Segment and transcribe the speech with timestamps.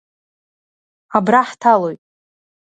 [1.17, 2.01] Абра ҳҭалоит!